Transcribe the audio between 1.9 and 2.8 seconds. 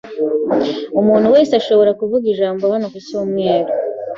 kuvuga ijambo